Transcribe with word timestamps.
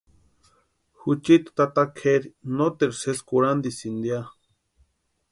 Juchiti 0.99 1.49
tata 1.57 1.83
kʼeri 1.97 2.29
noteru 2.57 2.95
sési 3.01 3.23
kurhantisïnit 3.27 4.05
ya. 4.11 4.19